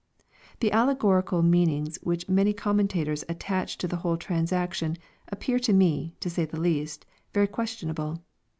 [0.61, 6.27] The allegorical meanings which many commentators attach tc the whole transaction, appear to me, to
[6.31, 8.21] say the least, very ques tionable.